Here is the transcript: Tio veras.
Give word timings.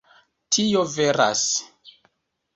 Tio 0.55 0.81
veras. 0.95 1.45